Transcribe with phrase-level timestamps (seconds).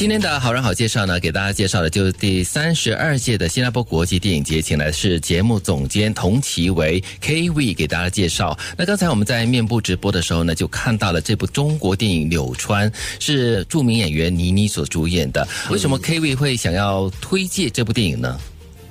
[0.00, 8.58] 今天的好人好介绍呢，给大家介绍的就是第三十二届的新加坡国际电影节，请来的是节目总监童其为 K V 给大家介绍。
[8.78, 15.46] 那刚才我们在面部直播的时候呢，就看到了这部中国电影《柳川》，是著名演员倪妮所主演的。
[15.68, 18.40] 为什么 K V 会想要推介这部电影呢？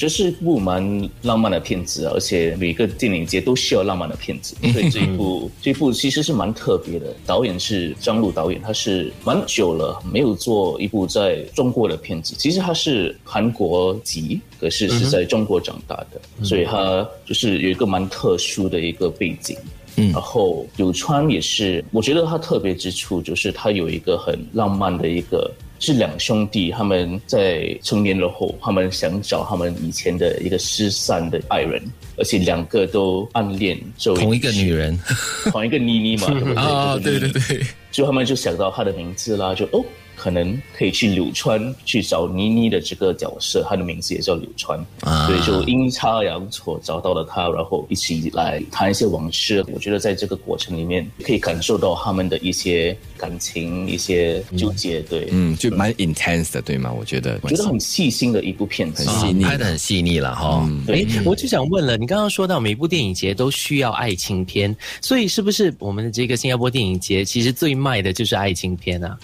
[0.00, 7.14] 这是一部蛮浪漫的片子，而且每个电影节都需要浪漫的片子，所以这一部这一部其实是蛮特别的。
[7.26, 12.34] 导演是张璐导演，他是蛮久了没有做一部在中国的片子。
[12.38, 19.54] 其实他是韩国籍，可是是在中国长大的，所以他就是有一个蛮特殊的一个背景。
[19.96, 25.52] 嗯，然后柳川也是，我觉得他特别之处就是他有一个很浪漫的一个。
[25.80, 31.82] 是两兄弟，他们在成年了后，他们想找他们以前的一个失散的爱人，
[32.16, 34.96] 而且两个都暗恋同一个女人，
[35.50, 36.54] 同一个妮妮嘛，对不对？
[36.54, 39.84] 啊， 对对对，就他们就想到她的名字啦，就哦。
[40.20, 44.78] 可能可以去柳川去找妮妮的这个角色，她的名字也叫柳川，
[45.26, 49.64] 所以就阴差阳错找到了她，然后一起来谈一些往事。
[49.72, 55.00] 我觉得在这个过程里面，可以感受到他们的一些感情、一些纠结。
[55.00, 56.92] 对，嗯，就蛮 intense 的，对吗？
[56.92, 60.68] 我觉得，觉得很细心的一部片子，很细腻，拍的很细腻了哈。
[60.88, 69.18] 哎，我就想问了，你刚刚说到每部电影节都需要爱情片，所以是不是我们的这个新加坡电影节其实最卖的就是爱情片啊？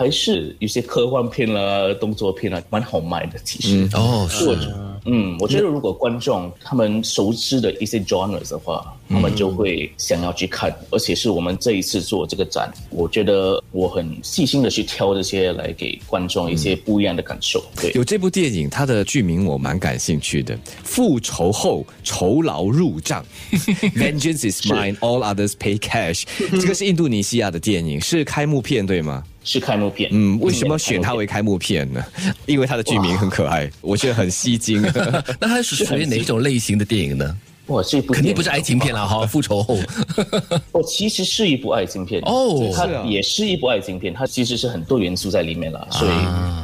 [0.00, 3.38] 还是有些科幻片啦、动作片啦，蛮好卖的。
[3.44, 4.56] 其实哦，是，
[5.04, 10.74] 嗯，我觉得如果观众他们熟知的一些 genres 的话，他们就会想要去看。
[10.90, 17.62] 而且是我们这一次做这个展，我觉得我很细心的去挑这些来给观众一些不一样的感受。
[17.78, 23.22] 对，有这部电影，它的剧名我蛮感兴趣的，《复仇后酬劳入账
[23.92, 26.22] 》，Vengeance is mine, all others pay cash。
[26.52, 29.22] 这个是印度尼西亚的电影，是开幕片对吗？
[29.42, 32.04] 是开幕片，嗯，为什么选它为开幕片呢？
[32.46, 34.82] 因为它的剧名很可爱，我觉得很吸睛。
[35.40, 37.36] 那它是属于哪种类型的电影呢？
[37.70, 39.24] 哇，这部肯定不是爱情片了哈！
[39.26, 39.78] 复仇后，
[40.72, 45.86] 哦，其实是一部爱情片哦，它也是一部爱情片，它其实是很多元素在里面了。
[45.90, 46.10] 所以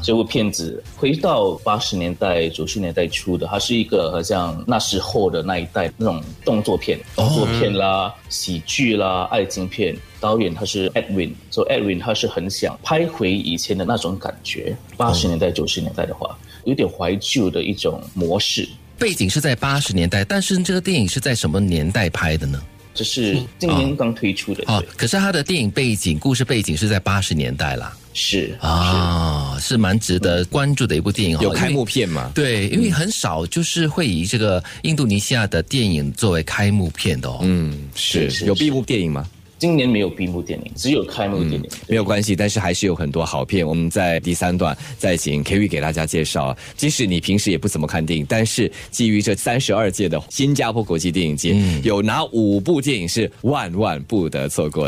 [0.02, 9.96] 这部片子回到八十年代、九十年代初的，它是一个好像那时候的那一代那种动作片、动作片啦、喜剧啦、爱情片。
[10.18, 18.66] 导演他是 Edwin，所以 Edwin 他是很想拍回以前的那种感觉，八十年代、九十年代的话，有点怀旧的一种模式。
[18.98, 22.60] 背景是在八十年代，但是这个电影是在什么年代拍的呢？
[22.94, 24.64] 这是今年刚推出的。
[24.66, 27.94] 哦，可是他的电影背景、故事背景是在八十年代啦。
[28.14, 31.38] 是啊，是蛮值得关注的一部电影。
[31.40, 32.32] 有开幕片吗？
[32.34, 37.40] 对，因为很少就是会以这个印度尼西亚的电影作为开幕片的哦。
[37.42, 39.28] 嗯，是有闭幕电影吗？
[39.58, 42.36] 今年没有闭幕电影，只有开幕电影，没有关系。
[42.36, 43.66] 但是还是有很多好片。
[43.66, 46.56] 我们在第三段再请 K V 给大家介绍。
[46.76, 54.84] 即使你平时也不怎么看电影，但是基于这三十二届的新加坡国际电影节，有哪五部电影是万万不得错过的？